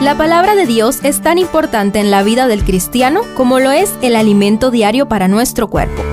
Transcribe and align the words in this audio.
La 0.00 0.16
palabra 0.16 0.54
de 0.54 0.64
Dios 0.64 1.00
es 1.02 1.20
tan 1.22 1.38
importante 1.38 1.98
en 1.98 2.12
la 2.12 2.22
vida 2.22 2.46
del 2.46 2.62
cristiano 2.62 3.22
como 3.36 3.58
lo 3.58 3.72
es 3.72 3.92
el 4.00 4.14
alimento 4.14 4.70
diario 4.70 5.08
para 5.08 5.26
nuestro 5.26 5.68
cuerpo. 5.68 6.04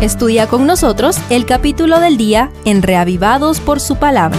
Estudia 0.00 0.46
con 0.46 0.64
nosotros 0.64 1.18
el 1.28 1.44
capítulo 1.44 1.98
del 1.98 2.16
día 2.16 2.52
en 2.64 2.82
Reavivados 2.82 3.58
por 3.58 3.80
su 3.80 3.96
palabra. 3.96 4.38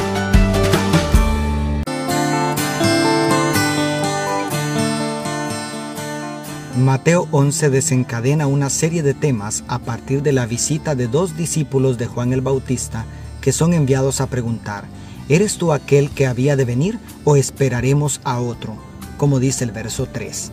Mateo 6.77 7.27
11 7.31 7.69
desencadena 7.69 8.47
una 8.47 8.69
serie 8.69 9.03
de 9.03 9.13
temas 9.13 9.65
a 9.67 9.79
partir 9.79 10.23
de 10.23 10.31
la 10.31 10.45
visita 10.45 10.95
de 10.95 11.09
dos 11.09 11.35
discípulos 11.35 11.97
de 11.97 12.07
Juan 12.07 12.31
el 12.31 12.39
Bautista 12.39 13.05
que 13.41 13.51
son 13.51 13.73
enviados 13.73 14.21
a 14.21 14.27
preguntar, 14.27 14.85
¿eres 15.29 15.57
tú 15.57 15.73
aquel 15.73 16.09
que 16.09 16.27
había 16.27 16.55
de 16.55 16.65
venir 16.65 16.99
o 17.23 17.35
esperaremos 17.35 18.21
a 18.23 18.39
otro? 18.39 18.75
Como 19.17 19.39
dice 19.39 19.63
el 19.63 19.71
verso 19.71 20.07
3. 20.11 20.51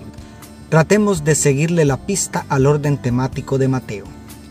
Tratemos 0.68 1.24
de 1.24 1.34
seguirle 1.34 1.84
la 1.84 1.96
pista 1.96 2.46
al 2.48 2.66
orden 2.66 2.96
temático 2.96 3.58
de 3.58 3.68
Mateo. 3.68 4.04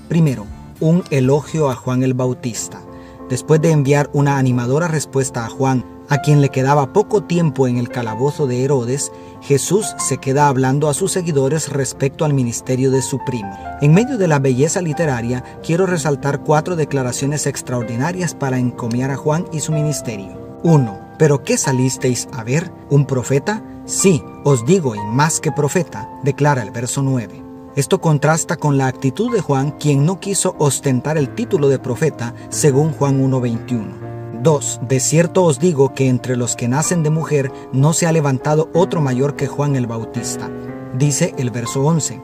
Primero, 0.10 0.46
un 0.80 1.04
elogio 1.12 1.70
a 1.70 1.76
Juan 1.76 2.04
el 2.04 2.14
Bautista. 2.14 2.82
Después 3.30 3.62
de 3.62 3.72
enviar 3.72 4.10
una 4.14 4.38
animadora 4.38 4.88
respuesta 4.88 5.46
a 5.46 5.50
Juan, 5.50 5.86
a 6.10 6.18
quien 6.20 6.42
le 6.42 6.50
quedaba 6.50 6.92
poco 6.92 7.24
tiempo 7.24 7.68
en 7.68 7.78
el 7.78 7.90
calabozo 7.90 8.48
de 8.48 8.64
Herodes, 8.64 9.12
Jesús 9.42 9.96
se 9.98 10.18
queda 10.18 10.48
hablando 10.48 10.90
a 10.90 10.94
sus 10.94 11.12
seguidores 11.12 11.70
respecto 11.70 12.26
al 12.26 12.34
ministerio 12.34 12.92
de 12.92 13.02
su 13.02 13.20
primo. 13.26 13.56
En 13.82 13.94
medio 13.94 14.18
de 14.18 14.28
la 14.28 14.40
belleza 14.40 14.82
literaria, 14.82 15.44
quiero 15.64 15.86
resaltar 15.86 16.42
cuatro 16.42 16.76
declaraciones 16.76 17.46
extraordinarias 17.48 18.34
para 18.34 18.58
encomiar 18.58 19.12
a 19.12 19.16
Juan 19.16 19.46
y 19.54 19.60
su 19.60 19.72
ministerio. 19.72 20.60
1. 20.64 21.00
¿Pero 21.18 21.44
qué 21.44 21.58
salisteis 21.58 22.28
a 22.34 22.44
ver? 22.44 22.72
¿Un 22.90 23.06
profeta? 23.06 23.64
Sí, 23.86 24.24
os 24.44 24.66
digo, 24.66 24.96
y 24.96 25.00
más 25.00 25.40
que 25.40 25.52
profeta, 25.52 26.10
declara 26.24 26.64
el 26.64 26.72
verso 26.72 27.02
9. 27.02 27.44
Esto 27.76 28.02
contrasta 28.02 28.58
con 28.58 28.78
la 28.78 28.88
actitud 28.88 29.32
de 29.32 29.42
Juan, 29.42 29.72
quien 29.72 30.06
no 30.06 30.20
quiso 30.20 30.56
ostentar 30.60 31.18
el 31.18 31.34
título 31.34 31.70
de 31.70 31.80
profeta, 31.80 32.34
según 32.50 32.92
Juan 32.94 33.24
1.21. 33.24 34.09
2. 34.42 34.82
De 34.88 35.00
cierto 35.00 35.44
os 35.44 35.60
digo 35.60 35.94
que 35.94 36.08
entre 36.08 36.36
los 36.36 36.56
que 36.56 36.68
nacen 36.68 37.04
de 37.04 37.10
mujer 37.10 37.52
no 37.74 37.94
se 37.94 38.08
ha 38.08 38.12
levantado 38.12 38.70
otro 38.74 39.02
mayor 39.02 39.36
que 39.36 39.48
Juan 39.48 39.76
el 39.76 39.88
Bautista, 39.88 40.50
dice 40.98 41.34
el 41.38 41.52
verso 41.52 41.84
11. 41.84 42.22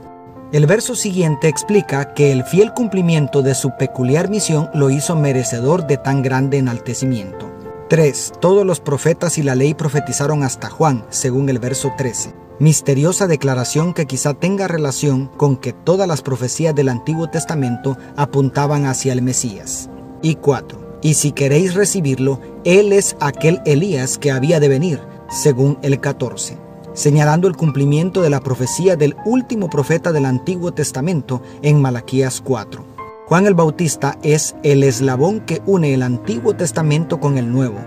El 0.52 0.66
verso 0.68 0.96
siguiente 0.96 1.48
explica 1.48 2.14
que 2.14 2.32
el 2.32 2.44
fiel 2.44 2.74
cumplimiento 2.74 3.42
de 3.42 3.56
su 3.56 3.72
peculiar 3.78 4.30
misión 4.30 4.70
lo 4.74 4.90
hizo 4.90 5.16
merecedor 5.16 5.88
de 5.88 5.98
tan 5.98 6.22
grande 6.22 6.58
enaltecimiento. 6.58 7.52
3. 7.90 8.34
Todos 8.40 8.66
los 8.66 8.80
profetas 8.80 9.38
y 9.38 9.44
la 9.44 9.56
ley 9.56 9.74
profetizaron 9.74 10.44
hasta 10.44 10.70
Juan, 10.70 11.06
según 11.10 11.50
el 11.50 11.60
verso 11.60 11.92
13 11.98 12.46
misteriosa 12.60 13.28
declaración 13.28 13.94
que 13.94 14.06
quizá 14.06 14.34
tenga 14.34 14.68
relación 14.68 15.28
con 15.28 15.58
que 15.58 15.74
todas 15.74 16.08
las 16.08 16.22
profecías 16.22 16.74
del 16.74 16.90
Antiguo 16.90 17.30
Testamento 17.30 17.98
apuntaban 18.16 18.86
hacia 18.86 19.14
el 19.14 19.22
Mesías. 19.22 19.90
Y 20.22 20.36
4. 20.36 20.85
Y 21.06 21.14
si 21.14 21.34
queréis 21.34 21.76
recibirlo, 21.76 22.42
Él 22.64 22.92
es 22.92 23.16
aquel 23.20 23.62
Elías 23.68 24.18
que 24.18 24.32
había 24.32 24.60
de 24.60 24.70
venir, 24.70 25.00
según 25.30 25.78
el 25.84 26.00
14, 26.00 26.58
señalando 26.96 27.48
el 27.48 27.56
cumplimiento 27.56 28.24
de 28.24 28.32
la 28.32 28.40
profecía 28.40 28.96
del 28.96 29.16
último 29.24 29.70
profeta 29.70 30.12
del 30.12 30.26
Antiguo 30.26 30.74
Testamento 30.74 31.44
en 31.62 31.80
Malaquías 31.80 32.42
4. 32.42 32.84
Juan 33.28 33.46
el 33.46 33.54
Bautista 33.54 34.18
es 34.24 34.56
el 34.64 34.82
eslabón 34.82 35.42
que 35.42 35.62
une 35.68 35.94
el 35.94 36.02
Antiguo 36.02 36.56
Testamento 36.56 37.20
con 37.20 37.38
el 37.38 37.52
Nuevo 37.52 37.78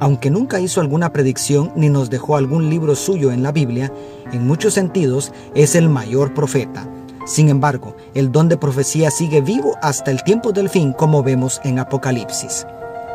aunque 0.00 0.30
nunca 0.30 0.60
hizo 0.60 0.80
alguna 0.80 1.12
predicción 1.12 1.72
ni 1.74 1.88
nos 1.88 2.08
dejó 2.08 2.36
algún 2.36 2.70
libro 2.70 2.94
suyo 2.94 3.32
en 3.32 3.42
la 3.42 3.50
Biblia, 3.50 3.92
en 4.32 4.46
muchos 4.46 4.74
sentidos 4.74 5.32
es 5.56 5.74
el 5.74 5.88
mayor 5.88 6.34
profeta. 6.34 6.88
Sin 7.28 7.50
embargo, 7.50 7.94
el 8.14 8.32
don 8.32 8.48
de 8.48 8.56
profecía 8.56 9.10
sigue 9.10 9.42
vivo 9.42 9.76
hasta 9.82 10.10
el 10.10 10.24
tiempo 10.24 10.50
del 10.50 10.70
fin, 10.70 10.94
como 10.94 11.22
vemos 11.22 11.60
en 11.62 11.78
Apocalipsis. 11.78 12.66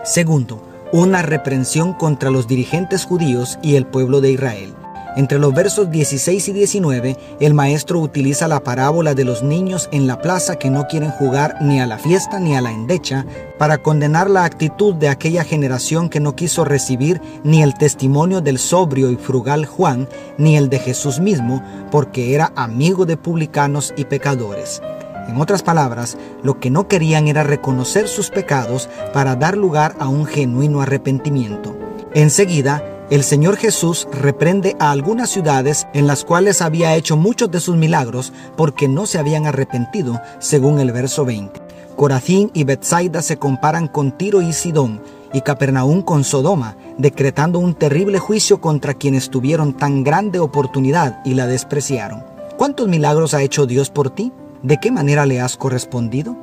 Segundo, 0.03 0.61
una 0.91 1.23
reprensión 1.23 1.93
contra 1.93 2.29
los 2.29 2.47
dirigentes 2.47 3.05
judíos 3.05 3.57
y 3.63 3.75
el 3.75 3.87
pueblo 3.87 4.21
de 4.21 4.33
Israel. 4.33 4.75
Entre 5.15 5.37
los 5.37 5.53
versos 5.53 5.91
16 5.91 6.47
y 6.47 6.53
19, 6.53 7.17
el 7.39 7.53
maestro 7.53 7.99
utiliza 7.99 8.47
la 8.47 8.61
parábola 8.61 9.13
de 9.13 9.23
los 9.23 9.43
niños 9.43 9.87
en 9.91 10.07
la 10.07 10.19
plaza 10.19 10.55
que 10.55 10.71
no 10.71 10.87
quieren 10.87 11.11
jugar 11.11 11.57
ni 11.61 11.79
a 11.79 11.85
la 11.85 11.99
fiesta 11.99 12.39
ni 12.39 12.55
a 12.55 12.61
la 12.61 12.71
endecha 12.71 13.23
para 13.59 13.77
condenar 13.77 14.27
la 14.27 14.43
actitud 14.43 14.95
de 14.95 15.09
aquella 15.09 15.43
generación 15.43 16.09
que 16.09 16.19
no 16.19 16.35
quiso 16.35 16.65
recibir 16.65 17.21
ni 17.43 17.61
el 17.61 17.75
testimonio 17.75 18.41
del 18.41 18.57
sobrio 18.57 19.11
y 19.11 19.15
frugal 19.15 19.67
Juan 19.67 20.09
ni 20.39 20.57
el 20.57 20.69
de 20.69 20.79
Jesús 20.79 21.19
mismo, 21.19 21.63
porque 21.91 22.33
era 22.33 22.51
amigo 22.55 23.05
de 23.05 23.15
publicanos 23.15 23.93
y 23.95 24.05
pecadores. 24.05 24.81
En 25.27 25.39
otras 25.39 25.61
palabras, 25.61 26.17
lo 26.41 26.59
que 26.59 26.71
no 26.71 26.87
querían 26.87 27.27
era 27.27 27.43
reconocer 27.43 28.07
sus 28.07 28.31
pecados 28.31 28.89
para 29.13 29.35
dar 29.35 29.57
lugar 29.57 29.95
a 29.99 30.07
un 30.07 30.25
genuino 30.25 30.81
arrepentimiento. 30.81 31.77
Enseguida, 32.15 32.83
el 33.13 33.23
Señor 33.23 33.57
Jesús 33.57 34.07
reprende 34.11 34.75
a 34.79 34.89
algunas 34.89 35.29
ciudades 35.29 35.85
en 35.93 36.07
las 36.07 36.25
cuales 36.25 36.63
había 36.63 36.95
hecho 36.95 37.15
muchos 37.15 37.51
de 37.51 37.59
sus 37.59 37.75
milagros 37.75 38.33
porque 38.57 38.87
no 38.87 39.05
se 39.05 39.19
habían 39.19 39.45
arrepentido, 39.45 40.19
según 40.39 40.79
el 40.79 40.91
verso 40.91 41.23
20. 41.23 41.61
Corazín 41.95 42.49
y 42.55 42.63
Bethsaida 42.63 43.21
se 43.21 43.37
comparan 43.37 43.87
con 43.87 44.17
Tiro 44.17 44.41
y 44.41 44.51
Sidón 44.51 44.99
y 45.31 45.41
Capernaum 45.41 46.01
con 46.01 46.23
Sodoma, 46.23 46.75
decretando 46.97 47.59
un 47.59 47.75
terrible 47.75 48.17
juicio 48.17 48.59
contra 48.59 48.95
quienes 48.95 49.29
tuvieron 49.29 49.77
tan 49.77 50.03
grande 50.03 50.39
oportunidad 50.39 51.21
y 51.23 51.35
la 51.35 51.45
despreciaron. 51.45 52.23
¿Cuántos 52.57 52.87
milagros 52.87 53.35
ha 53.35 53.43
hecho 53.43 53.67
Dios 53.67 53.91
por 53.91 54.09
ti? 54.09 54.31
¿De 54.63 54.79
qué 54.79 54.89
manera 54.89 55.27
le 55.27 55.39
has 55.39 55.55
correspondido? 55.55 56.35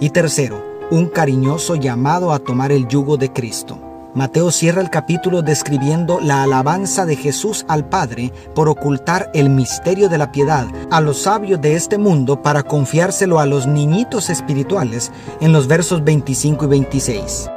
Y 0.00 0.08
tercero, 0.08 0.64
un 0.90 1.08
cariñoso 1.08 1.74
llamado 1.74 2.32
a 2.32 2.38
tomar 2.38 2.72
el 2.72 2.88
yugo 2.88 3.18
de 3.18 3.34
Cristo. 3.34 3.85
Mateo 4.16 4.50
cierra 4.50 4.80
el 4.80 4.88
capítulo 4.88 5.42
describiendo 5.42 6.20
la 6.22 6.42
alabanza 6.42 7.04
de 7.04 7.16
Jesús 7.16 7.66
al 7.68 7.86
Padre 7.86 8.32
por 8.54 8.66
ocultar 8.66 9.30
el 9.34 9.50
misterio 9.50 10.08
de 10.08 10.16
la 10.16 10.32
piedad 10.32 10.66
a 10.90 11.02
los 11.02 11.24
sabios 11.24 11.60
de 11.60 11.74
este 11.74 11.98
mundo 11.98 12.40
para 12.40 12.62
confiárselo 12.62 13.40
a 13.40 13.44
los 13.44 13.66
niñitos 13.66 14.30
espirituales 14.30 15.12
en 15.42 15.52
los 15.52 15.66
versos 15.66 16.02
25 16.02 16.64
y 16.64 16.68
26. 16.68 17.50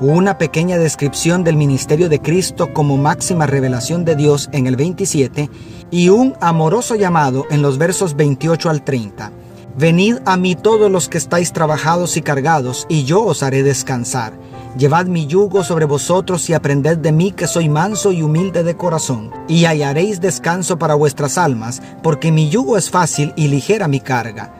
Una 0.00 0.36
pequeña 0.36 0.76
descripción 0.76 1.44
del 1.44 1.56
ministerio 1.56 2.10
de 2.10 2.20
Cristo 2.20 2.74
como 2.74 2.98
máxima 2.98 3.46
revelación 3.46 4.04
de 4.04 4.14
Dios 4.14 4.50
en 4.52 4.66
el 4.66 4.76
27 4.76 5.48
y 5.90 6.10
un 6.10 6.34
amoroso 6.42 6.94
llamado 6.94 7.46
en 7.50 7.62
los 7.62 7.78
versos 7.78 8.16
28 8.16 8.68
al 8.68 8.84
30. 8.84 9.32
Venid 9.78 10.18
a 10.26 10.36
mí 10.36 10.56
todos 10.56 10.90
los 10.90 11.08
que 11.08 11.16
estáis 11.16 11.54
trabajados 11.54 12.18
y 12.18 12.22
cargados, 12.22 12.84
y 12.90 13.04
yo 13.04 13.24
os 13.24 13.42
haré 13.42 13.62
descansar. 13.62 14.34
Llevad 14.76 15.04
mi 15.04 15.26
yugo 15.26 15.62
sobre 15.64 15.84
vosotros 15.84 16.48
y 16.48 16.54
aprended 16.54 16.96
de 16.96 17.12
mí 17.12 17.32
que 17.32 17.46
soy 17.46 17.68
manso 17.68 18.10
y 18.10 18.22
humilde 18.22 18.62
de 18.62 18.74
corazón, 18.74 19.30
y 19.46 19.66
hallaréis 19.66 20.18
descanso 20.22 20.78
para 20.78 20.94
vuestras 20.94 21.36
almas, 21.36 21.82
porque 22.02 22.32
mi 22.32 22.48
yugo 22.48 22.78
es 22.78 22.88
fácil 22.88 23.34
y 23.36 23.48
ligera 23.48 23.86
mi 23.86 24.00
carga. 24.00 24.54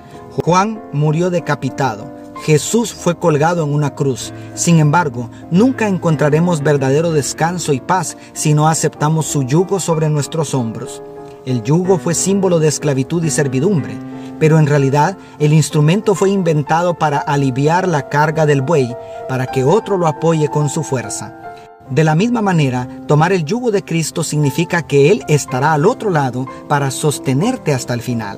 Juan 0.45 0.83
murió 0.93 1.31
decapitado. 1.31 2.13
Jesús 2.45 2.93
fue 2.93 3.17
colgado 3.17 3.65
en 3.65 3.73
una 3.73 3.95
cruz. 3.95 4.35
Sin 4.55 4.81
embargo, 4.81 5.31
nunca 5.51 5.89
encontraremos 5.89 6.63
verdadero 6.63 7.13
descanso 7.13 7.73
y 7.73 7.81
paz 7.81 8.19
si 8.35 8.53
no 8.53 8.69
aceptamos 8.69 9.27
su 9.27 9.45
yugo 9.45 9.81
sobre 9.81 10.11
nuestros 10.11 10.53
hombros. 10.53 11.03
El 11.47 11.63
yugo 11.63 11.99
fue 11.99 12.15
símbolo 12.15 12.59
de 12.59 12.69
esclavitud 12.69 13.25
y 13.25 13.31
servidumbre 13.31 14.12
pero 14.43 14.59
en 14.59 14.67
realidad 14.67 15.17
el 15.39 15.53
instrumento 15.53 16.17
fue 16.17 16.31
inventado 16.31 16.95
para 16.95 17.19
aliviar 17.19 17.87
la 17.87 18.09
carga 18.09 18.45
del 18.45 18.61
buey, 18.61 18.93
para 19.29 19.47
que 19.47 19.63
otro 19.63 19.97
lo 19.97 20.09
apoye 20.09 20.49
con 20.49 20.69
su 20.69 20.83
fuerza. 20.83 21.55
De 21.89 22.03
la 22.03 22.17
misma 22.17 22.43
manera, 22.43 22.89
tomar 23.07 23.33
el 23.33 23.45
yugo 23.45 23.71
de 23.71 23.85
Cristo 23.85 24.25
significa 24.25 24.83
que 24.83 25.13
Él 25.13 25.23
estará 25.29 25.73
al 25.73 25.87
otro 25.87 26.11
lado 26.11 26.49
para 26.69 26.91
sostenerte 26.91 27.73
hasta 27.73 27.95
el 27.95 28.01
final. 28.01 28.37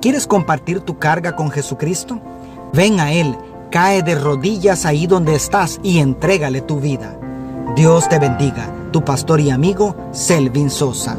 ¿Quieres 0.00 0.28
compartir 0.28 0.78
tu 0.78 1.00
carga 1.00 1.34
con 1.34 1.50
Jesucristo? 1.50 2.20
Ven 2.72 3.00
a 3.00 3.10
Él, 3.10 3.36
cae 3.72 4.04
de 4.04 4.14
rodillas 4.14 4.86
ahí 4.86 5.08
donde 5.08 5.34
estás 5.34 5.80
y 5.82 5.98
entrégale 5.98 6.60
tu 6.60 6.78
vida. 6.78 7.18
Dios 7.74 8.08
te 8.08 8.20
bendiga, 8.20 8.72
tu 8.92 9.04
pastor 9.04 9.40
y 9.40 9.50
amigo 9.50 9.96
Selvin 10.12 10.70
Sosa. 10.70 11.16